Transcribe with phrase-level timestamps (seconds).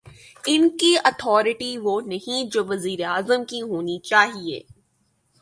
[0.45, 4.61] ان کی اتھارٹی وہ نہیں جو وزیر اعظم کی ہونی چاہیے۔